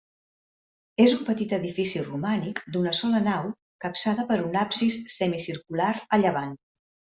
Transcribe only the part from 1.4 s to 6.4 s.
edifici romànic, d'una sola nau capçada per un absis semicircular a